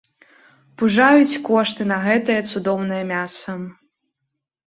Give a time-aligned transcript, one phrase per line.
[0.81, 3.53] Пужаюць кошты на гэтае цудоўнае мяса!